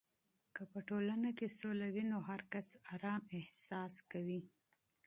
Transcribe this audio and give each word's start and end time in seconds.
که 0.55 0.63
په 0.71 0.79
ټولنه 0.87 1.29
کې 1.37 1.47
سوله 1.59 1.87
وي، 1.93 2.03
نو 2.11 2.17
هر 2.29 2.41
کس 2.53 2.67
آرام 2.93 3.21
احساس 3.39 3.93
کوي. 4.11 4.41